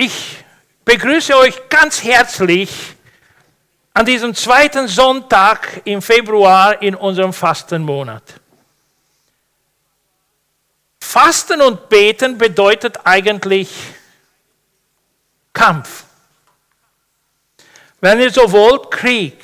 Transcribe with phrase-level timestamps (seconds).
[0.00, 0.36] Ich
[0.84, 2.70] begrüße euch ganz herzlich
[3.92, 8.22] an diesem zweiten Sonntag im Februar in unserem Fastenmonat.
[11.00, 13.70] Fasten und Beten bedeutet eigentlich
[15.52, 16.04] Kampf.
[18.00, 19.42] Wenn ihr so wollt, Krieg.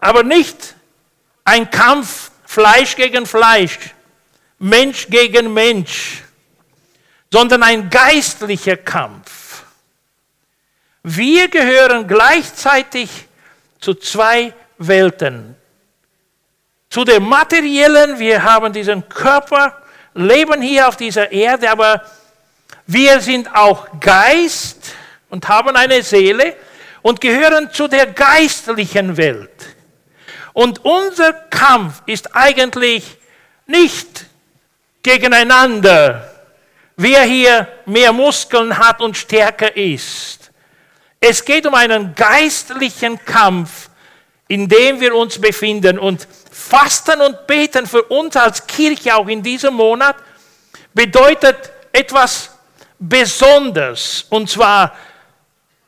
[0.00, 0.74] Aber nicht
[1.44, 3.78] ein Kampf Fleisch gegen Fleisch,
[4.58, 6.24] Mensch gegen Mensch,
[7.32, 9.64] sondern ein geistlicher Kampf.
[11.02, 13.08] Wir gehören gleichzeitig
[13.80, 15.56] zu zwei Welten.
[16.90, 19.82] Zu der materiellen, wir haben diesen Körper,
[20.12, 22.04] leben hier auf dieser Erde, aber
[22.86, 24.94] wir sind auch Geist
[25.30, 26.54] und haben eine Seele
[27.00, 29.74] und gehören zu der geistlichen Welt.
[30.52, 33.16] Und unser Kampf ist eigentlich
[33.66, 34.26] nicht
[35.02, 36.31] gegeneinander,
[37.02, 40.50] wer hier mehr Muskeln hat und stärker ist.
[41.20, 43.90] Es geht um einen geistlichen Kampf,
[44.48, 45.98] in dem wir uns befinden.
[45.98, 50.16] Und Fasten und Beten für uns als Kirche auch in diesem Monat
[50.94, 52.50] bedeutet etwas
[52.98, 54.26] Besonderes.
[54.30, 54.96] Und zwar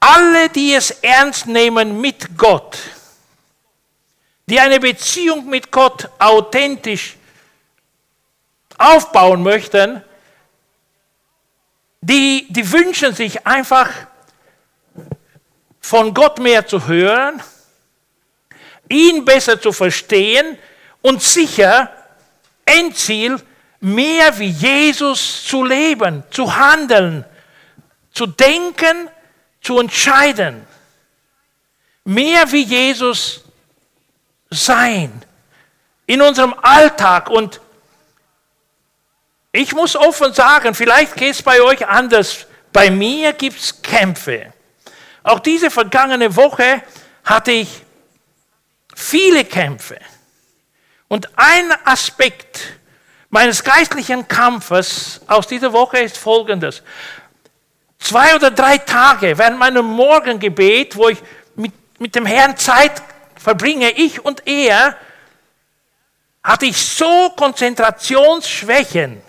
[0.01, 2.79] alle, die es ernst nehmen mit Gott,
[4.47, 7.17] die eine Beziehung mit Gott authentisch
[8.77, 10.03] aufbauen möchten,
[12.07, 13.91] die, die wünschen sich einfach
[15.81, 17.43] von Gott mehr zu hören,
[18.89, 20.59] ihn besser zu verstehen
[21.01, 21.91] und sicher
[22.67, 23.41] Endziel
[23.81, 27.25] mehr wie Jesus zu leben, zu handeln,
[28.13, 29.09] zu denken,
[29.63, 30.67] zu entscheiden.
[32.05, 33.45] Mehr wie Jesus
[34.51, 35.25] sein
[36.07, 37.63] in unserem Alltag und
[39.57, 42.47] ich muss offen sagen, vielleicht geht es bei euch anders.
[42.73, 44.53] Bei mir gibt es Kämpfe.
[45.23, 46.83] Auch diese vergangene Woche
[47.25, 47.69] hatte ich
[48.97, 49.97] viele Kämpfe.
[51.07, 52.81] Und ein Aspekt
[53.31, 56.83] meines geistlichen Kampfes aus dieser Woche ist folgendes.
[58.01, 61.23] Zwei oder drei Tage während meinem Morgengebet, wo ich
[61.55, 63.01] mit, mit dem Herrn Zeit
[63.37, 64.97] verbringe, ich und er,
[66.43, 69.23] hatte ich so Konzentrationsschwächen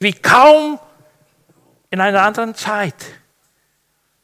[0.00, 0.80] wie kaum
[1.90, 2.94] in einer anderen Zeit.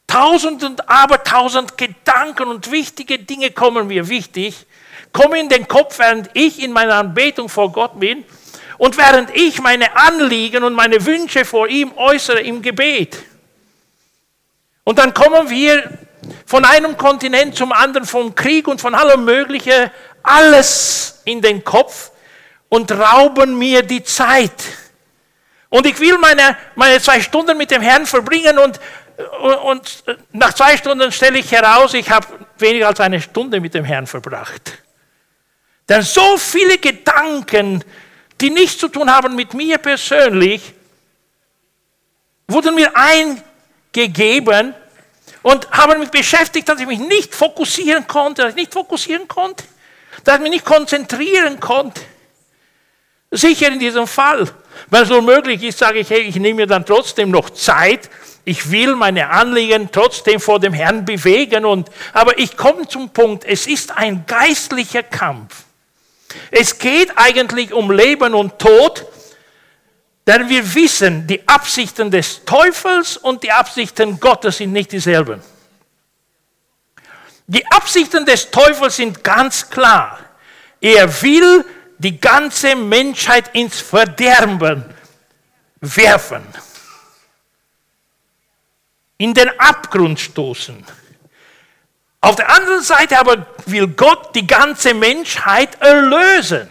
[0.07, 4.67] Tausend und abertausend Gedanken und wichtige Dinge kommen mir wichtig,
[5.13, 8.25] kommen in den Kopf, während ich in meiner Anbetung vor Gott bin
[8.79, 13.23] und während ich meine Anliegen und meine Wünsche vor ihm äußere im Gebet.
[14.85, 15.99] Und dann kommen wir
[16.47, 19.91] von einem Kontinent zum anderen, vom Krieg und von allem Möglichen,
[20.23, 22.13] alles in den Kopf
[22.69, 24.53] und rauben mir die Zeit.
[25.77, 28.81] Und ich will meine, meine zwei Stunden mit dem Herrn verbringen und,
[29.63, 32.27] und nach zwei Stunden stelle ich heraus, ich habe
[32.57, 34.73] weniger als eine Stunde mit dem Herrn verbracht.
[35.87, 37.85] Denn so viele Gedanken,
[38.41, 40.73] die nichts zu tun haben mit mir persönlich,
[42.49, 44.75] wurden mir eingegeben
[45.43, 49.63] und haben mich beschäftigt, dass ich mich nicht fokussieren konnte, dass ich nicht fokussieren konnte,
[50.25, 52.01] dass ich mich nicht konzentrieren konnte.
[53.31, 54.51] Sicher in diesem Fall.
[54.91, 58.11] Wenn es nur möglich ist, sage ich, hey, ich nehme mir dann trotzdem noch Zeit.
[58.45, 61.65] Ich will meine Anliegen trotzdem vor dem Herrn bewegen.
[61.65, 65.65] Und, aber ich komme zum Punkt, es ist ein geistlicher Kampf.
[66.51, 69.07] Es geht eigentlich um Leben und Tod,
[70.27, 75.41] denn wir wissen, die Absichten des Teufels und die Absichten Gottes sind nicht dieselben.
[77.47, 80.19] Die Absichten des Teufels sind ganz klar.
[80.81, 81.65] Er will
[81.99, 84.85] die ganze Menschheit ins Verderben
[85.81, 86.47] werfen,
[89.19, 90.85] in den Abgrund stoßen.
[92.21, 96.69] Auf der anderen Seite aber will Gott die ganze Menschheit erlösen.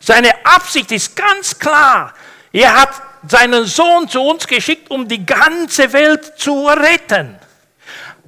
[0.00, 2.14] Seine Absicht ist ganz klar.
[2.52, 7.38] Er hat seinen Sohn zu uns geschickt, um die ganze Welt zu retten.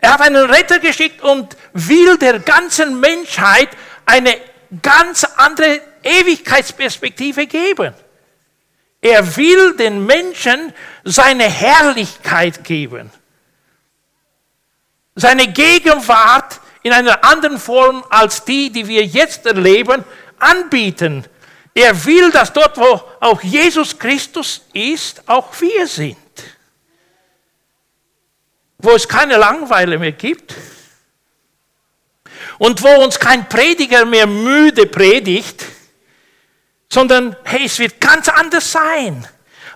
[0.00, 3.68] Er hat einen Retter geschickt und will der ganzen Menschheit
[4.06, 4.36] eine
[4.82, 7.94] ganz andere Ewigkeitsperspektive geben.
[9.00, 10.72] Er will den Menschen
[11.04, 13.10] seine Herrlichkeit geben.
[15.14, 20.04] Seine Gegenwart in einer anderen Form als die, die wir jetzt erleben,
[20.38, 21.24] anbieten.
[21.74, 26.16] Er will, dass dort, wo auch Jesus Christus ist, auch wir sind.
[28.78, 30.54] Wo es keine Langweile mehr gibt,
[32.60, 35.64] und wo uns kein Prediger mehr müde predigt,
[36.92, 39.26] sondern hey, es wird ganz anders sein.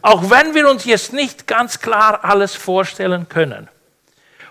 [0.02, 3.70] auch wenn wir uns jetzt nicht ganz klar alles vorstellen können.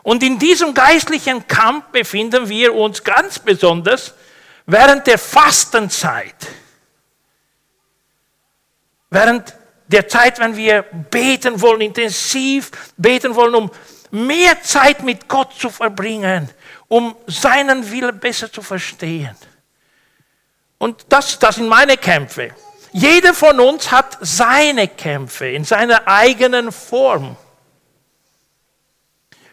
[0.02, 4.16] Und in diesem geistlichen Kampf befinden wir uns ganz besonders
[4.66, 6.36] während der Fastenzeit.
[9.12, 9.54] Während
[9.86, 10.82] der Zeit, wenn wir
[11.12, 13.72] beten wollen, intensiv beten wollen, um
[14.14, 16.48] mehr Zeit mit Gott zu verbringen,
[16.88, 19.36] um seinen Willen besser zu verstehen.
[20.78, 22.52] Und das, das sind meine Kämpfe.
[22.92, 27.36] Jeder von uns hat seine Kämpfe in seiner eigenen Form.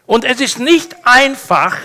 [0.05, 1.77] Und es ist nicht einfach,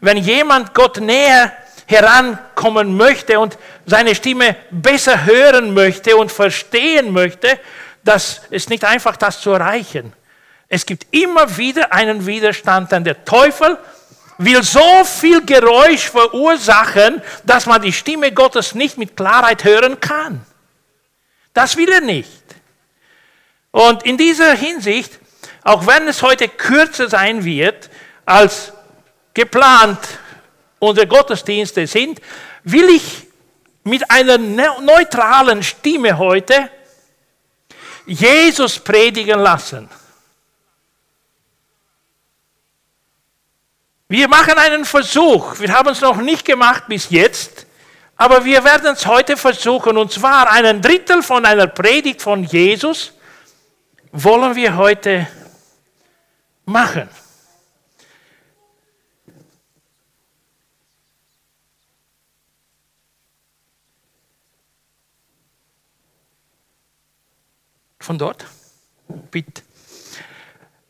[0.00, 1.52] wenn jemand Gott näher
[1.86, 7.58] herankommen möchte und seine Stimme besser hören möchte und verstehen möchte,
[8.04, 10.12] dass es nicht einfach das zu erreichen.
[10.74, 13.76] Es gibt immer wieder einen Widerstand, denn der Teufel
[14.38, 20.46] will so viel Geräusch verursachen, dass man die Stimme Gottes nicht mit Klarheit hören kann.
[21.52, 22.42] Das will er nicht.
[23.70, 25.18] Und in dieser Hinsicht,
[25.62, 27.90] auch wenn es heute kürzer sein wird
[28.24, 28.72] als
[29.34, 29.98] geplant
[30.78, 32.18] unsere Gottesdienste sind,
[32.64, 33.26] will ich
[33.84, 36.70] mit einer neutralen Stimme heute
[38.06, 39.90] Jesus predigen lassen.
[44.12, 45.58] Wir machen einen Versuch.
[45.58, 47.64] Wir haben es noch nicht gemacht bis jetzt,
[48.14, 49.96] aber wir werden es heute versuchen.
[49.96, 53.14] Und zwar einen Drittel von einer Predigt von Jesus
[54.10, 55.26] wollen wir heute
[56.66, 57.08] machen.
[67.98, 68.44] Von dort?
[69.30, 69.62] Bitte.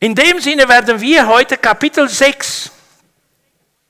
[0.00, 2.71] In dem Sinne werden wir heute Kapitel 6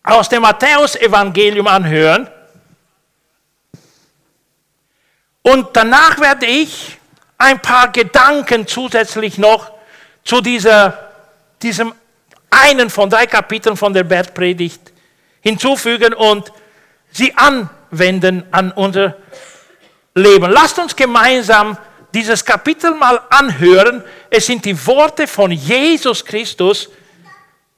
[0.02, 2.28] aus dem Matthäus-Evangelium anhören.
[5.42, 6.98] Und danach werde ich
[7.38, 9.72] ein paar Gedanken zusätzlich noch
[10.24, 11.10] zu dieser,
[11.60, 11.94] diesem
[12.50, 14.92] einen von drei Kapiteln von der Bergpredigt
[15.40, 16.52] hinzufügen und
[17.10, 19.16] sie anwenden an unser
[20.14, 20.50] Leben.
[20.50, 21.76] Lasst uns gemeinsam
[22.14, 24.04] dieses Kapitel mal anhören.
[24.30, 26.90] Es sind die Worte von Jesus Christus.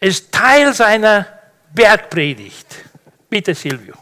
[0.01, 1.27] Es ist Teil seiner
[1.75, 2.85] Bergpredigt.
[3.29, 3.95] Bitte, Silvio.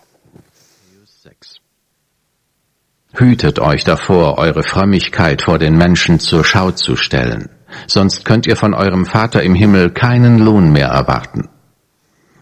[3.14, 7.48] Hütet euch davor, eure Frömmigkeit vor den Menschen zur Schau zu stellen,
[7.86, 11.48] sonst könnt ihr von eurem Vater im Himmel keinen Lohn mehr erwarten.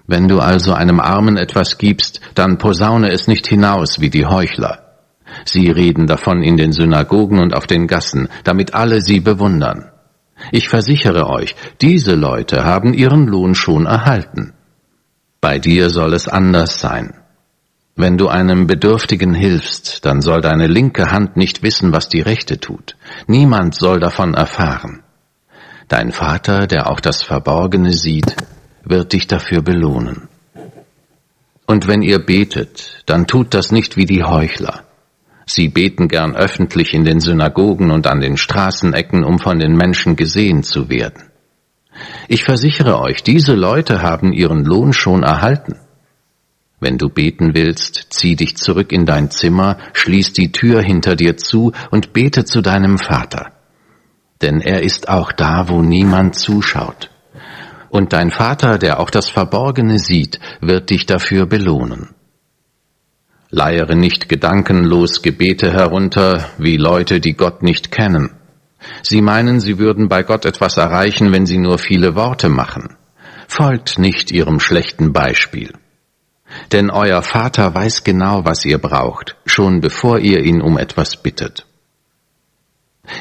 [0.06, 4.96] Wenn du also einem Armen etwas gibst, dann posaune es nicht hinaus wie die Heuchler.
[5.44, 9.92] Sie reden davon in den Synagogen und auf den Gassen, damit alle sie bewundern.
[10.50, 14.54] Ich versichere euch, diese Leute haben ihren Lohn schon erhalten.
[15.40, 17.14] Bei dir soll es anders sein.
[17.96, 22.58] Wenn du einem Bedürftigen hilfst, dann soll deine linke Hand nicht wissen, was die rechte
[22.60, 22.96] tut.
[23.26, 25.02] Niemand soll davon erfahren.
[25.88, 28.36] Dein Vater, der auch das Verborgene sieht,
[28.84, 30.28] wird dich dafür belohnen.
[31.66, 34.84] Und wenn ihr betet, dann tut das nicht wie die Heuchler.
[35.46, 40.16] Sie beten gern öffentlich in den Synagogen und an den Straßenecken, um von den Menschen
[40.16, 41.29] gesehen zu werden.
[42.28, 45.76] Ich versichere euch, diese Leute haben ihren Lohn schon erhalten.
[46.80, 51.36] Wenn du beten willst, zieh dich zurück in dein Zimmer, schließ die Tür hinter dir
[51.36, 53.52] zu und bete zu deinem Vater.
[54.40, 57.10] Denn er ist auch da, wo niemand zuschaut.
[57.90, 62.14] Und dein Vater, der auch das Verborgene sieht, wird dich dafür belohnen.
[63.50, 68.39] Leiere nicht gedankenlos Gebete herunter, wie Leute, die Gott nicht kennen.
[69.02, 72.96] Sie meinen, sie würden bei Gott etwas erreichen, wenn sie nur viele Worte machen.
[73.48, 75.72] Folgt nicht ihrem schlechten Beispiel.
[76.72, 81.66] Denn euer Vater weiß genau, was ihr braucht, schon bevor ihr ihn um etwas bittet.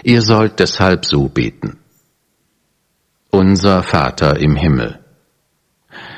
[0.03, 1.77] Ihr sollt deshalb so beten.
[3.31, 4.99] Unser Vater im Himmel.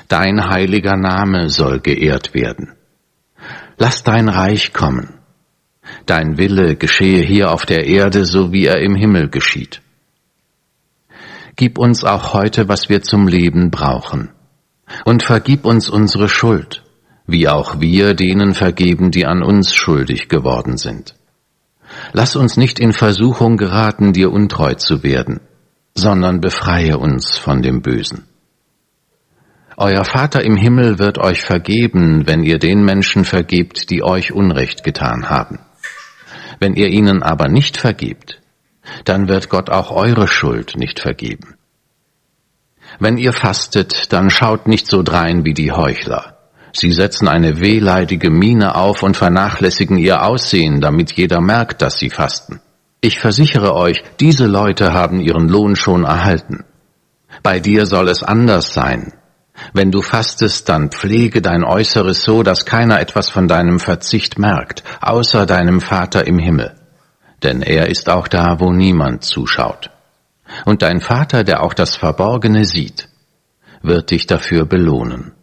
[0.08, 2.76] Dein heiliger Name soll geehrt werden
[3.82, 5.21] Lass dein Reich kommen.
[6.06, 9.82] Dein Wille geschehe hier auf der Erde, so wie er im Himmel geschieht.
[11.56, 14.30] Gib uns auch heute, was wir zum Leben brauchen.
[15.06, 16.84] Und vergib uns unsere Schuld,
[17.28, 21.16] wie auch wir denen vergeben, die an uns schuldig geworden sind.
[22.14, 25.40] Lass uns nicht in Versuchung geraten, dir untreu zu werden,
[25.94, 28.26] sondern befreie uns von dem Bösen.
[29.78, 34.84] Euer Vater im Himmel wird euch vergeben, wenn ihr den Menschen vergebt, die euch Unrecht
[34.84, 35.60] getan haben.
[36.62, 38.40] Wenn ihr ihnen aber nicht vergebt,
[39.04, 41.56] dann wird Gott auch eure Schuld nicht vergeben.
[43.00, 46.38] Wenn ihr fastet, dann schaut nicht so drein wie die Heuchler.
[46.72, 52.12] Sie setzen eine wehleidige Miene auf und vernachlässigen ihr Aussehen, damit jeder merkt, dass sie
[52.12, 52.62] fasten.
[53.02, 56.64] Ich versichere euch, diese Leute haben ihren Lohn schon erhalten.
[57.42, 59.14] Bei dir soll es anders sein.
[59.74, 64.84] Wenn du fastest, dann pflege dein Äußeres so, dass keiner etwas von deinem Verzicht merkt,
[65.02, 66.76] außer deinem Vater im Himmel.
[67.44, 69.90] Denn er ist auch da, wo niemand zuschaut.
[70.66, 73.08] Und dein Vater, der auch das Verborgene sieht,
[73.82, 75.34] wird dich dafür belohnen.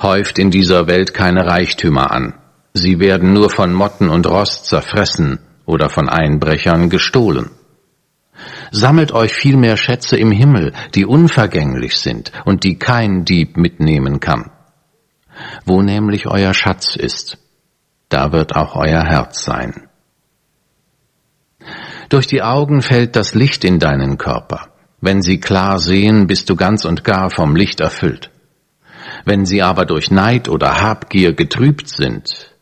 [0.00, 2.34] Häuft in dieser Welt keine Reichtümer an.
[2.72, 7.50] Sie werden nur von Motten und Rost zerfressen oder von Einbrechern gestohlen.
[8.70, 14.50] Sammelt euch vielmehr Schätze im Himmel, die unvergänglich sind und die kein Dieb mitnehmen kann.
[15.64, 17.38] Wo nämlich euer Schatz ist,
[18.08, 19.88] da wird auch euer Herz sein.
[22.08, 24.68] Durch die Augen fällt das Licht in deinen Körper.
[25.00, 28.30] Wenn sie klar sehen, bist du ganz und gar vom Licht erfüllt.
[29.24, 32.54] Wenn sie aber durch Neid oder Habgier getrübt sind,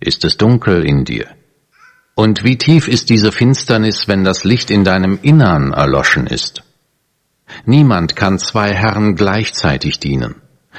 [0.00, 1.37] ist es dunkel in dir.
[2.18, 6.64] Und wie tief ist diese Finsternis, wenn das Licht in deinem Innern erloschen ist?
[7.64, 10.34] Niemand kann zwei Herren gleichzeitig dienen.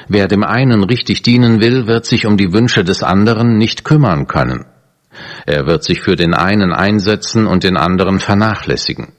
[0.10, 4.28] Wer dem einen richtig dienen will, wird sich um die Wünsche des anderen nicht kümmern
[4.28, 4.66] können.
[5.46, 9.14] Er wird sich für den einen einsetzen und den anderen vernachlässigen.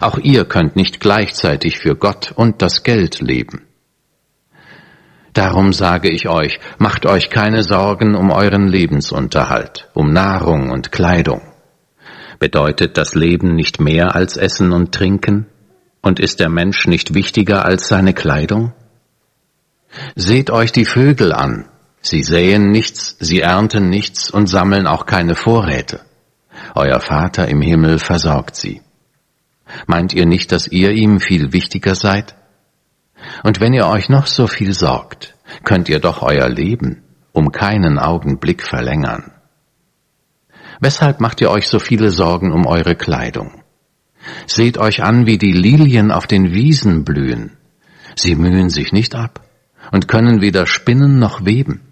[0.00, 3.65] Auch ihr könnt nicht gleichzeitig für Gott und das Geld leben.
[5.36, 11.42] Darum sage ich euch, macht euch keine Sorgen um euren Lebensunterhalt, um Nahrung und Kleidung.
[12.38, 15.44] Bedeutet das Leben nicht mehr als Essen und Trinken?
[16.00, 18.72] Und ist der Mensch nicht wichtiger als seine Kleidung?
[20.14, 21.68] Seht euch die Vögel an.
[22.00, 26.00] Sie säen nichts, sie ernten nichts und sammeln auch keine Vorräte.
[26.74, 28.80] Euer Vater im Himmel versorgt sie.
[29.86, 32.36] Meint ihr nicht, dass ihr ihm viel wichtiger seid?
[33.42, 37.98] Und wenn ihr euch noch so viel sorgt, könnt ihr doch euer Leben um keinen
[37.98, 39.32] Augenblick verlängern.
[40.80, 43.62] Weshalb macht ihr euch so viele Sorgen um eure Kleidung?
[44.46, 47.52] Seht euch an, wie die Lilien auf den Wiesen blühen.
[48.14, 49.40] Sie mühen sich nicht ab
[49.92, 51.82] und können weder spinnen noch weben.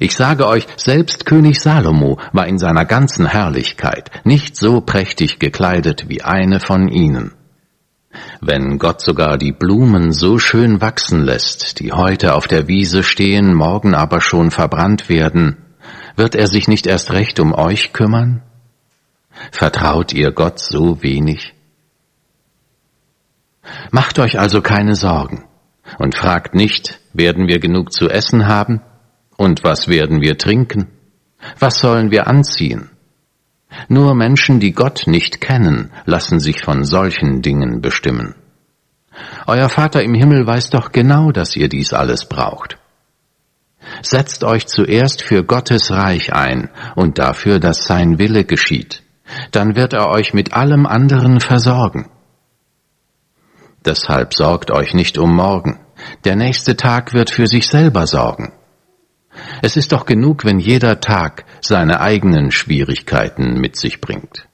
[0.00, 6.08] Ich sage euch, selbst König Salomo war in seiner ganzen Herrlichkeit nicht so prächtig gekleidet
[6.08, 7.32] wie eine von ihnen.
[8.40, 13.54] Wenn Gott sogar die Blumen so schön wachsen lässt, die heute auf der Wiese stehen,
[13.54, 15.56] morgen aber schon verbrannt werden,
[16.16, 18.42] wird er sich nicht erst recht um euch kümmern?
[19.50, 21.54] Vertraut ihr Gott so wenig?
[23.90, 25.44] Macht euch also keine Sorgen
[25.98, 28.80] und fragt nicht, werden wir genug zu essen haben?
[29.36, 30.88] Und was werden wir trinken?
[31.58, 32.90] Was sollen wir anziehen?
[33.88, 38.34] Nur Menschen, die Gott nicht kennen, lassen sich von solchen Dingen bestimmen.
[39.46, 42.78] Euer Vater im Himmel weiß doch genau, dass ihr dies alles braucht.
[44.02, 49.02] Setzt euch zuerst für Gottes Reich ein und dafür, dass sein Wille geschieht.
[49.52, 52.08] Dann wird er euch mit allem anderen versorgen.
[53.84, 55.78] Deshalb sorgt euch nicht um morgen.
[56.24, 58.52] Der nächste Tag wird für sich selber sorgen.
[59.62, 64.46] Es ist doch genug, wenn jeder Tag seine eigenen Schwierigkeiten mit sich bringt.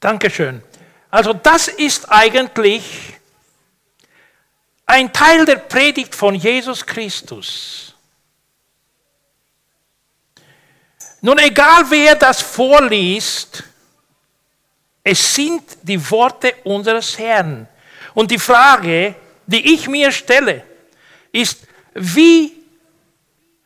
[0.00, 0.62] Dankeschön.
[1.10, 3.16] Also das ist eigentlich
[4.86, 7.94] ein Teil der Predigt von Jesus Christus.
[11.20, 13.64] Nun, egal wer das vorliest,
[15.02, 17.68] es sind die Worte unseres Herrn.
[18.14, 19.14] Und die Frage,
[19.46, 20.64] die ich mir stelle,
[21.32, 22.55] ist, wie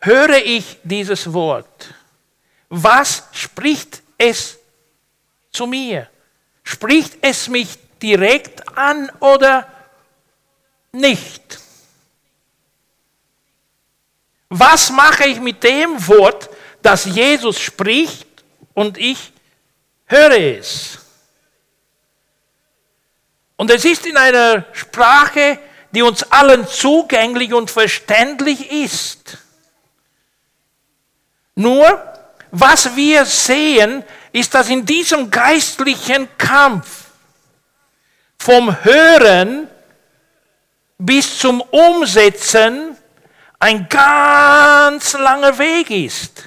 [0.00, 1.95] höre ich dieses Wort?
[2.69, 4.59] Was spricht es
[5.52, 6.09] zu mir?
[6.62, 9.66] Spricht es mich direkt an oder
[10.92, 11.59] nicht?
[14.49, 16.50] Was mache ich mit dem Wort,
[16.83, 18.26] das Jesus spricht
[18.75, 19.33] und ich
[20.07, 20.99] höre es?
[23.57, 25.59] Und es ist in einer Sprache,
[25.92, 29.38] die uns allen zugänglich und verständlich ist.
[31.61, 32.02] Nur,
[32.52, 34.02] was wir sehen,
[34.33, 37.05] ist, dass in diesem geistlichen Kampf
[38.38, 39.69] vom Hören
[40.97, 42.97] bis zum Umsetzen
[43.59, 46.45] ein ganz langer Weg ist.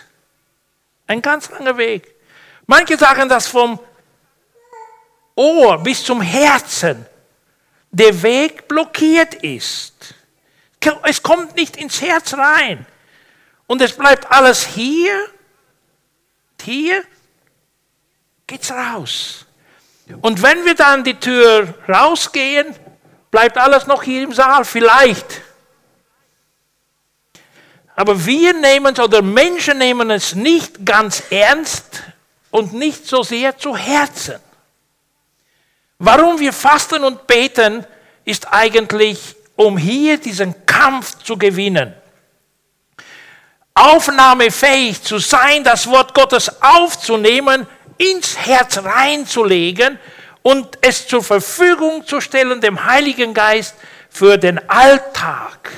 [1.05, 2.15] Ein ganz langer Weg.
[2.65, 3.79] Manche sagen, dass vom
[5.35, 7.05] Ohr bis zum Herzen
[7.91, 10.15] der Weg blockiert ist.
[11.03, 12.87] Es kommt nicht ins Herz rein.
[13.67, 15.27] Und es bleibt alles hier.
[16.61, 17.03] Hier
[18.47, 19.45] geht's raus.
[20.21, 22.73] Und wenn wir dann die Tür rausgehen,
[23.31, 25.41] bleibt alles noch hier im Saal, vielleicht.
[27.95, 32.03] Aber wir nehmen es oder Menschen nehmen es nicht ganz ernst,
[32.53, 34.35] und nicht so sehr zu Herzen.
[35.97, 37.83] Warum wir fasten und beten,
[38.25, 41.95] ist eigentlich, um hier diesen Kampf zu gewinnen.
[43.75, 49.99] Aufnahmefähig zu sein, das Wort Gottes aufzunehmen, ins Herz reinzulegen
[50.41, 53.75] und es zur Verfügung zu stellen, dem Heiligen Geist,
[54.09, 55.71] für den Alltag.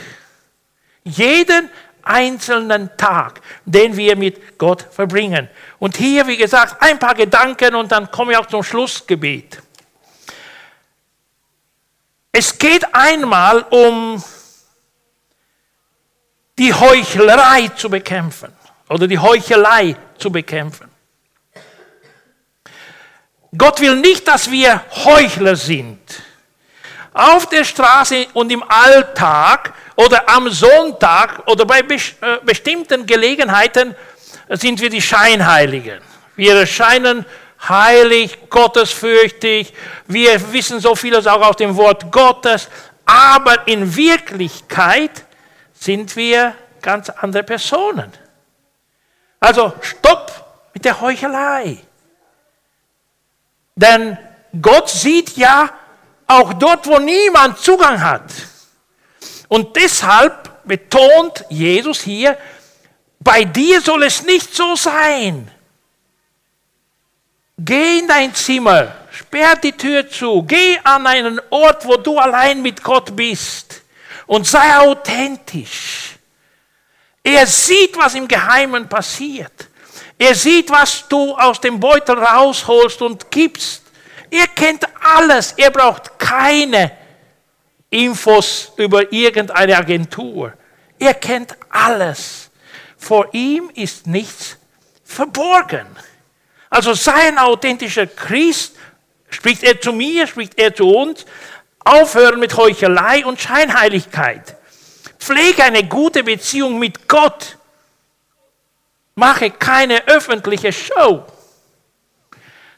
[1.04, 1.70] Jeden
[2.04, 5.50] einzelnen Tag, den wir mit Gott verbringen.
[5.80, 9.62] Und hier, wie gesagt, ein paar Gedanken und dann komme ich auch zum Schlussgebet.
[12.32, 14.22] Es geht einmal um
[16.58, 18.54] die Heuchlerei zu bekämpfen
[18.90, 20.90] oder die Heuchelei zu bekämpfen.
[23.58, 26.00] Gott will nicht, dass wir Heuchler sind.
[27.14, 33.96] Auf der Straße und im Alltag oder am Sonntag oder bei äh, bestimmten Gelegenheiten
[34.50, 36.02] sind wir die Scheinheiligen.
[36.36, 37.26] Wir erscheinen
[37.68, 39.74] heilig, gottesfürchtig,
[40.08, 42.68] wir wissen so vieles auch aus dem Wort Gottes,
[43.06, 45.25] aber in Wirklichkeit
[45.80, 48.12] sind wir ganz andere Personen.
[49.40, 51.78] Also stopp mit der Heuchelei.
[53.76, 54.18] Denn
[54.62, 55.70] Gott sieht ja
[56.28, 58.32] auch dort, wo niemand Zugang hat.
[59.48, 62.38] Und deshalb betont Jesus hier,
[63.20, 65.52] bei dir soll es nicht so sein.
[67.58, 72.62] Geh in dein Zimmer, sperr die Tür zu, geh an einen Ort, wo du allein
[72.62, 73.85] mit Gott bist
[74.28, 76.16] und sei authentisch.
[77.24, 79.70] Er sieht, was im Geheimen passiert.
[80.18, 83.84] Er sieht, was du aus dem Beutel rausholst und gibst.
[84.30, 85.54] Er kennt alles.
[85.54, 86.92] Er braucht keine
[87.90, 90.54] Infos über irgendeine Agentur.
[91.00, 92.50] Er kennt alles.
[92.98, 94.58] Vor ihm ist nichts
[95.04, 95.88] verborgen.
[96.70, 98.76] Also sei ein authentischer Christ.
[99.30, 101.26] Spricht er zu mir, spricht er zu uns.
[101.86, 104.56] Aufhören mit Heuchelei und Scheinheiligkeit.
[105.20, 107.58] Pflege eine gute Beziehung mit Gott.
[109.14, 111.24] Mache keine öffentliche Show.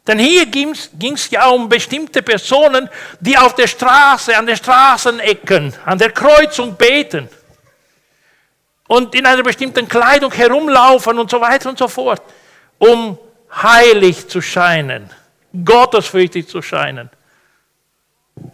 [0.05, 5.73] Denn hier ging es ja um bestimmte Personen, die auf der Straße, an den Straßenecken,
[5.85, 7.29] an der Kreuzung beten
[8.87, 12.21] und in einer bestimmten Kleidung herumlaufen und so weiter und so fort,
[12.77, 13.17] um
[13.53, 15.09] heilig zu scheinen,
[15.65, 17.09] gottesfürchtig zu scheinen.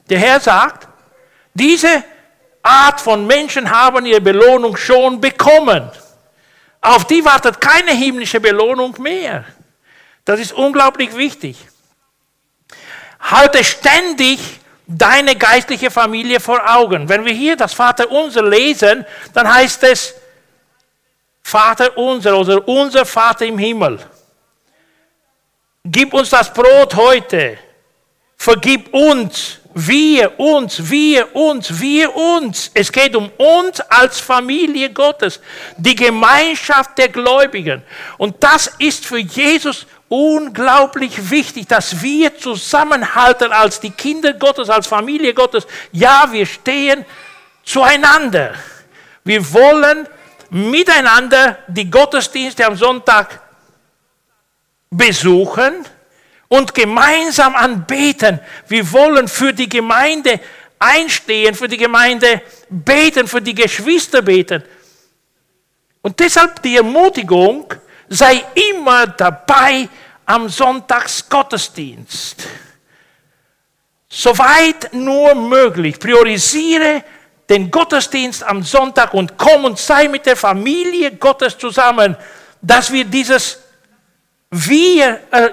[0.10, 0.88] Der Herr sagt,
[1.54, 2.04] diese
[2.62, 5.92] Art von Menschen haben ihre Belohnung schon bekommen.
[6.82, 9.46] Auf die wartet keine himmlische Belohnung mehr.
[10.26, 11.58] Das ist unglaublich wichtig.
[13.20, 14.40] Halte ständig
[14.88, 17.08] deine geistliche Familie vor Augen.
[17.08, 20.14] Wenn wir hier das Vater unser lesen, dann heißt es
[21.42, 24.00] Vater unser oder unser Vater im Himmel.
[25.86, 27.58] Gib uns das Brot heute.
[28.38, 32.72] Vergib uns wir uns, wir uns, wir uns.
[32.74, 35.40] Es geht um uns als Familie Gottes,
[35.78, 37.82] die Gemeinschaft der Gläubigen.
[38.18, 44.86] Und das ist für Jesus unglaublich wichtig, dass wir zusammenhalten als die Kinder Gottes, als
[44.86, 45.66] Familie Gottes.
[45.92, 47.04] Ja, wir stehen
[47.64, 48.54] zueinander.
[49.24, 50.08] Wir wollen
[50.52, 53.42] miteinander die Gottesdienste am Sonntag
[54.92, 55.86] besuchen
[56.54, 58.40] und gemeinsam anbeten.
[58.68, 60.40] Wir wollen für die Gemeinde
[60.78, 64.62] einstehen, für die Gemeinde beten, für die Geschwister beten.
[66.04, 67.74] Und deshalb die Ermutigung,
[68.08, 69.90] sei immer dabei
[70.28, 72.48] am Sonntagsgottesdienst.
[74.08, 75.98] Soweit nur möglich.
[75.98, 77.04] Priorisiere
[77.50, 82.16] den Gottesdienst am Sonntag und komm und sei mit der Familie Gottes zusammen,
[82.62, 83.58] dass wir dieses
[84.52, 85.50] Wir äh,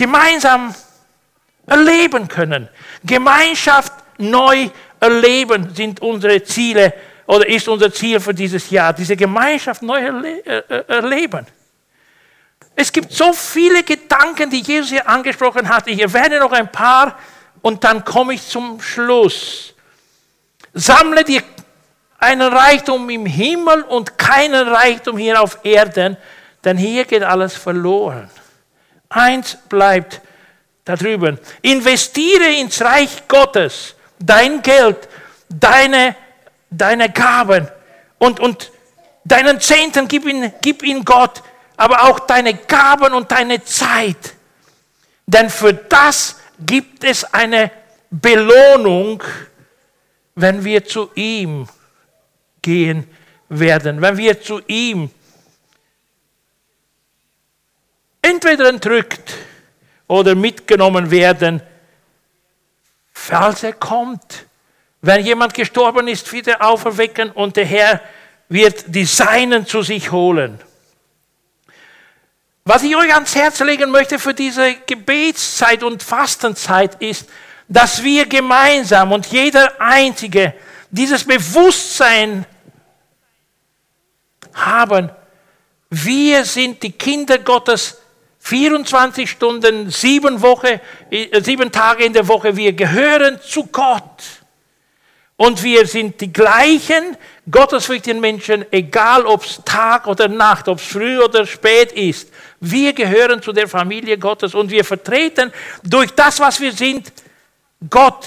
[0.00, 0.74] gemeinsam
[1.66, 2.70] erleben können.
[3.04, 6.94] Gemeinschaft neu erleben sind unsere Ziele
[7.26, 8.94] oder ist unser Ziel für dieses Jahr.
[8.94, 11.46] Diese Gemeinschaft neu erle äh, äh, erleben.
[12.74, 15.86] Es gibt so viele Gedanken, die Jesus hier angesprochen hat.
[15.86, 17.18] Ich erwähne noch ein paar
[17.60, 19.74] und dann komme ich zum Schluss.
[20.72, 21.42] Sammle dir
[22.18, 26.16] einen Reichtum im Himmel und keinen Reichtum hier auf Erden,
[26.64, 28.30] denn hier geht alles verloren.
[29.10, 30.20] Eins bleibt
[30.84, 31.38] da drüben.
[31.62, 35.08] Investiere ins Reich Gottes dein Geld,
[35.48, 36.14] deine,
[36.70, 37.68] deine Gaben
[38.18, 38.70] und, und
[39.24, 41.42] deinen Zehnten gib ihn, gib ihn Gott,
[41.76, 44.34] aber auch deine Gaben und deine Zeit.
[45.26, 47.70] Denn für das gibt es eine
[48.10, 49.22] Belohnung,
[50.34, 51.68] wenn wir zu ihm
[52.62, 53.08] gehen
[53.48, 55.10] werden, wenn wir zu ihm
[58.22, 59.34] entweder entrückt
[60.06, 61.62] oder mitgenommen werden,
[63.12, 64.46] falls er kommt.
[65.02, 68.00] Wenn jemand gestorben ist, wieder auferwecken und der Herr
[68.48, 70.60] wird die Seinen zu sich holen.
[72.64, 77.28] Was ich euch ans Herz legen möchte für diese Gebetszeit und Fastenzeit ist,
[77.68, 80.54] dass wir gemeinsam und jeder Einzige
[80.90, 82.44] dieses Bewusstsein
[84.52, 85.10] haben,
[85.88, 87.96] wir sind die Kinder Gottes
[88.40, 92.56] 24 Stunden, sieben, Woche, äh, sieben Tage in der Woche.
[92.56, 94.40] Wir gehören zu Gott.
[95.36, 97.16] Und wir sind die gleichen
[97.50, 102.30] gottesfürchtigen Menschen, egal ob es Tag oder Nacht, ob es früh oder spät ist.
[102.60, 105.50] Wir gehören zu der Familie Gottes und wir vertreten
[105.82, 107.10] durch das, was wir sind,
[107.88, 108.26] Gott.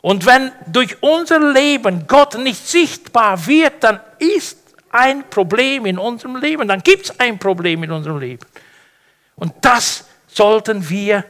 [0.00, 4.58] Und wenn durch unser Leben Gott nicht sichtbar wird, dann ist
[4.90, 6.68] ein Problem in unserem Leben.
[6.68, 8.46] Dann gibt es ein Problem in unserem Leben.
[9.36, 11.24] Und das sollten wir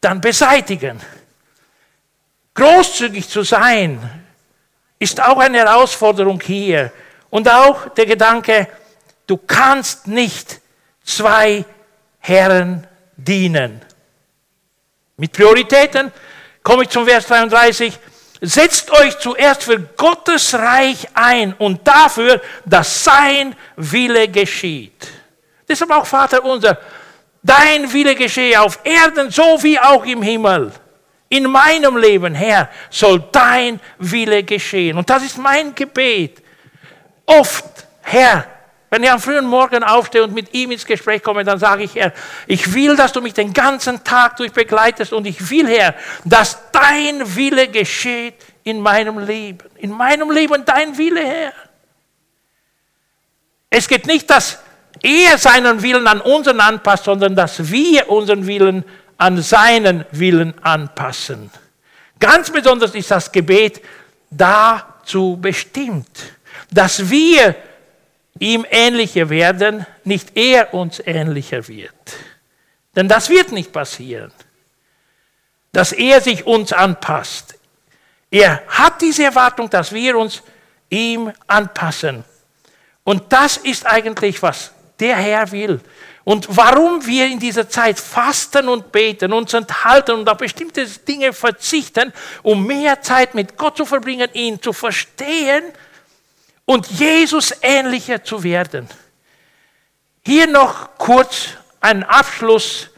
[0.00, 1.00] dann beseitigen.
[2.54, 3.98] Großzügig zu sein,
[4.98, 6.92] ist auch eine Herausforderung hier.
[7.30, 8.68] Und auch der Gedanke,
[9.26, 10.60] du kannst nicht
[11.04, 11.64] zwei
[12.18, 13.80] Herren dienen.
[15.16, 16.12] Mit Prioritäten
[16.62, 17.98] komme ich zum Vers 33.
[18.40, 25.08] Setzt euch zuerst für Gottes Reich ein und dafür, dass sein Wille geschieht.
[25.68, 26.78] Deshalb auch Vater unser,
[27.42, 30.72] dein Wille geschehe auf Erden so wie auch im Himmel.
[31.28, 34.98] In meinem Leben, Herr, soll dein Wille geschehen.
[34.98, 36.42] Und das ist mein Gebet.
[37.24, 37.64] Oft,
[38.02, 38.46] Herr,
[38.90, 41.94] wenn ich am frühen Morgen aufstehe und mit ihm ins Gespräch komme, dann sage ich,
[41.94, 42.12] Herr,
[42.46, 45.94] ich will, dass du mich den ganzen Tag durch begleitest und ich will, Herr,
[46.26, 49.66] dass dein Wille geschieht in meinem Leben.
[49.78, 51.52] In meinem Leben dein Wille, Herr.
[53.70, 54.58] Es geht nicht, dass
[55.02, 58.84] er seinen Willen an unseren anpasst, sondern dass wir unseren Willen
[59.18, 61.50] an seinen Willen anpassen.
[62.18, 63.82] Ganz besonders ist das Gebet
[64.30, 66.08] dazu bestimmt,
[66.70, 67.54] dass wir
[68.38, 71.94] ihm ähnlicher werden, nicht er uns ähnlicher wird.
[72.94, 74.32] Denn das wird nicht passieren,
[75.72, 77.58] dass er sich uns anpasst.
[78.30, 80.42] Er hat diese Erwartung, dass wir uns
[80.90, 82.24] ihm anpassen.
[83.04, 85.80] Und das ist eigentlich, was der Herr will.
[86.24, 91.32] Und warum wir in dieser Zeit fasten und beten, uns enthalten und auf bestimmte Dinge
[91.32, 92.12] verzichten,
[92.44, 95.64] um mehr Zeit mit Gott zu verbringen, ihn zu verstehen
[96.64, 98.88] und Jesus ähnlicher zu werden.
[100.24, 101.48] Hier noch kurz
[101.80, 102.90] ein Abschluss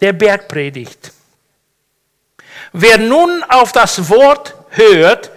[0.00, 1.12] der Bergpredigt.
[2.72, 5.30] Wer nun auf das Wort hört,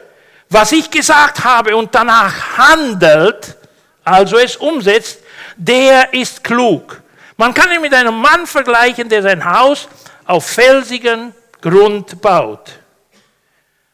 [0.47, 3.57] was ich gesagt habe und danach handelt,
[4.05, 5.22] also es umsetzt,
[5.57, 7.01] der ist klug.
[7.37, 9.87] Man kann ihn mit einem Mann vergleichen, der sein Haus
[10.25, 12.79] auf felsigen Grund baut.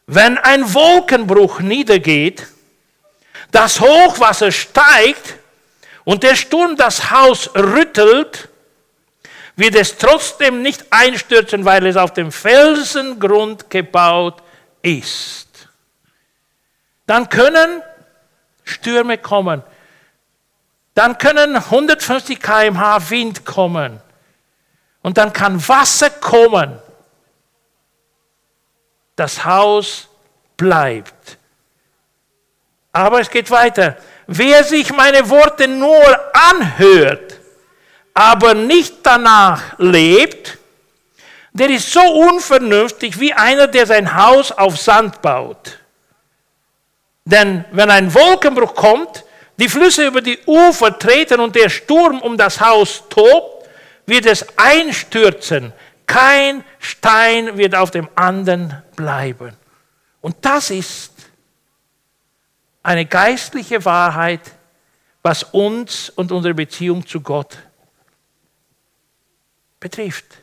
[0.06, 2.46] Wenn ein Wolkenbruch niedergeht,
[3.50, 5.36] das Hochwasser steigt
[6.04, 8.48] und der Sturm das Haus rüttelt,
[9.56, 14.42] wird es trotzdem nicht einstürzen, weil es auf dem Felsengrund gebaut
[14.82, 15.48] ist.
[17.06, 17.82] Dann können
[18.64, 19.62] Stürme kommen.
[20.94, 24.00] Dann können 150 km/h Wind kommen.
[25.02, 26.78] Und dann kann Wasser kommen.
[29.16, 30.08] Das Haus
[30.56, 31.38] bleibt.
[32.92, 33.96] Aber es geht weiter.
[34.26, 36.02] Wer sich meine Worte nur
[36.34, 37.38] anhört,
[38.14, 40.58] aber nicht danach lebt,
[41.52, 45.78] der ist so unvernünftig wie einer, der sein Haus auf Sand baut.
[47.24, 49.24] Denn wenn ein Wolkenbruch kommt,
[49.60, 53.68] die Flüsse über die Ufer treten und der Sturm um das Haus tobt,
[54.06, 55.72] wird es einstürzen.
[56.06, 59.52] Kein Stein wird auf dem anderen bleiben.
[60.22, 61.12] Und das ist
[62.82, 64.40] eine geistliche Wahrheit,
[65.22, 67.58] was uns und unsere Beziehung zu Gott
[69.78, 70.39] betrifft.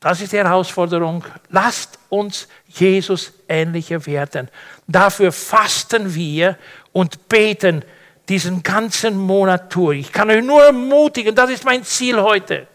[0.00, 1.24] Das ist die Herausforderung.
[1.50, 4.48] Lasst uns Jesus ähnlicher werden.
[4.86, 6.56] Dafür fasten wir
[6.92, 7.84] und beten
[8.28, 10.00] diesen ganzen Monat durch.
[10.00, 12.66] Ich kann euch nur ermutigen, das ist mein Ziel heute,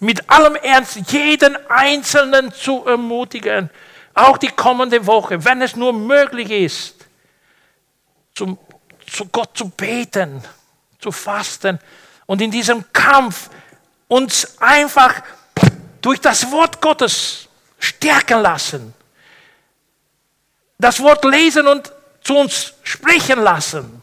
[0.00, 3.70] mit allem Ernst jeden Einzelnen zu ermutigen,
[4.14, 7.06] auch die kommende Woche, wenn es nur möglich ist,
[8.34, 8.58] zum,
[9.06, 10.42] zu Gott zu beten,
[10.98, 11.78] zu fasten
[12.26, 13.48] und in diesem Kampf
[14.08, 15.22] uns einfach
[16.02, 18.94] durch das Wort Gottes stärken lassen.
[20.78, 24.02] Das Wort lesen und zu uns sprechen lassen.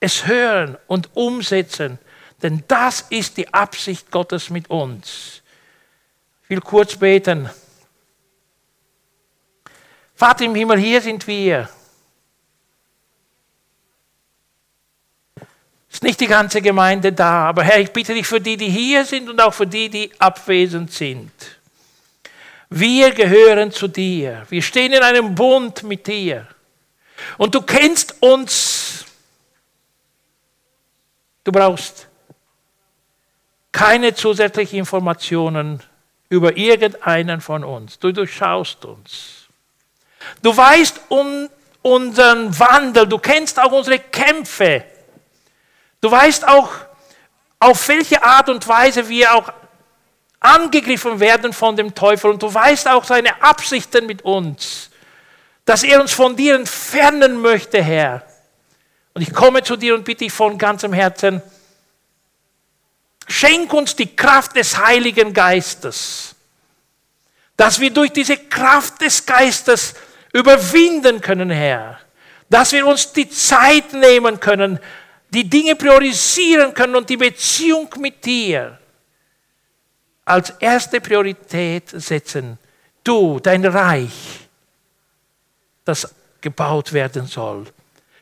[0.00, 1.98] Es hören und umsetzen,
[2.42, 5.42] Denn das ist die Absicht Gottes mit uns.
[6.44, 7.50] Ich will kurz beten.
[10.14, 11.68] Vater im Himmel, hier sind wir.
[15.90, 19.04] Ist nicht die ganze Gemeinde da, aber Herr, ich bitte dich für die, die hier
[19.04, 21.32] sind und auch für die, die abwesend sind.
[22.68, 24.46] Wir gehören zu dir.
[24.48, 26.46] Wir stehen in einem Bund mit dir.
[27.36, 29.04] Und du kennst uns.
[31.42, 32.06] Du brauchst
[33.72, 35.82] keine zusätzlichen Informationen
[36.28, 37.98] über irgendeinen von uns.
[37.98, 39.48] Du durchschaust uns.
[40.42, 41.48] Du weißt um
[41.82, 43.08] unseren Wandel.
[43.08, 44.84] Du kennst auch unsere Kämpfe.
[46.00, 46.70] Du weißt auch,
[47.58, 49.52] auf welche Art und Weise wir auch
[50.40, 52.30] angegriffen werden von dem Teufel.
[52.30, 54.90] Und du weißt auch seine Absichten mit uns,
[55.66, 58.26] dass er uns von dir entfernen möchte, Herr.
[59.12, 61.42] Und ich komme zu dir und bitte dich von ganzem Herzen,
[63.28, 66.34] schenk uns die Kraft des Heiligen Geistes,
[67.56, 69.94] dass wir durch diese Kraft des Geistes
[70.32, 72.00] überwinden können, Herr.
[72.48, 74.80] Dass wir uns die Zeit nehmen können,
[75.30, 78.78] die Dinge priorisieren können und die Beziehung mit dir
[80.24, 82.58] als erste Priorität setzen.
[83.02, 84.48] Du, dein Reich,
[85.84, 87.66] das gebaut werden soll.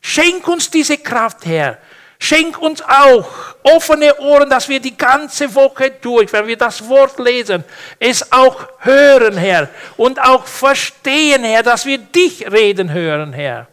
[0.00, 1.78] Schenk uns diese Kraft, Herr.
[2.20, 3.28] Schenk uns auch
[3.62, 7.62] offene Ohren, dass wir die ganze Woche durch, wenn wir das Wort lesen,
[7.98, 9.68] es auch hören, Herr.
[9.96, 13.68] Und auch verstehen, Herr, dass wir dich reden hören, Herr.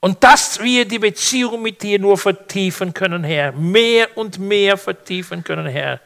[0.00, 3.50] Und dass wir die Beziehung mit dir nur vertiefen können, Herr.
[3.52, 6.00] Mehr und mehr vertiefen können, Herr.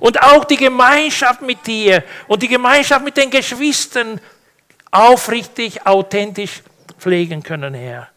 [0.00, 4.20] Und auch die Gemeinschaft mit dir und die Gemeinschaft mit den Geschwistern
[4.90, 6.62] aufrichtig, authentisch
[6.98, 8.08] pflegen können, Herr.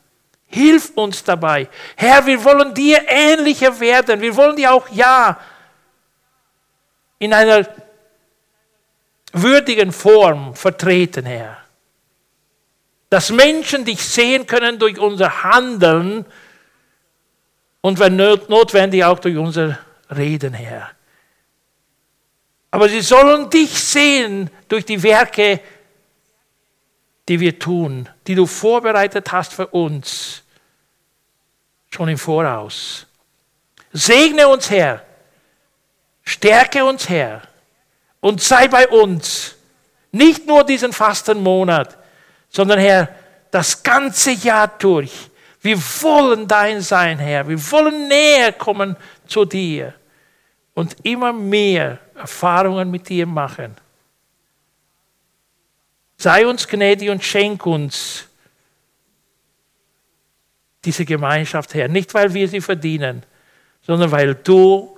[0.48, 1.68] Hilf uns dabei.
[1.96, 4.20] Herr, wir wollen dir ähnlicher werden.
[4.20, 5.40] Wir wollen dir auch, ja,
[7.20, 7.68] in einer
[9.32, 11.59] würdigen Form vertreten, Herr
[13.10, 16.26] dass Menschen dich sehen können durch unser Handeln
[17.82, 19.80] und wenn notwendig auch durch unser
[20.16, 20.92] Reden, Herr.
[22.72, 25.60] Aber sie sollen dich sehen durch die Werke,
[27.28, 30.44] die wir tun, die du vorbereitet hast für uns,
[31.90, 33.08] schon im Voraus.
[33.92, 35.04] Segne uns, Herr,
[36.24, 37.42] stärke uns, Herr,
[38.20, 39.56] und sei bei uns,
[40.12, 41.99] nicht nur diesen Fastenmonat,
[42.50, 43.10] sondern Herr,
[43.52, 45.30] das ganze Jahr durch.
[45.62, 47.48] Wir wollen dein sein, Herr.
[47.48, 48.96] Wir wollen näher kommen
[49.28, 49.94] zu dir
[50.74, 53.76] und immer mehr Erfahrungen mit dir machen.
[56.18, 58.26] Sei uns gnädig und schenk uns
[60.84, 61.88] diese Gemeinschaft, Herr.
[61.88, 63.24] Nicht, weil wir sie verdienen,
[63.82, 64.98] sondern weil du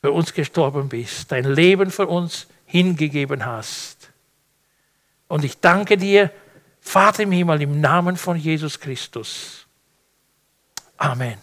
[0.00, 4.01] für uns gestorben bist, dein Leben für uns hingegeben hast.
[5.32, 6.30] Und ich danke dir,
[6.82, 9.66] Vater im Himmel, im Namen von Jesus Christus.
[10.98, 11.38] Amen.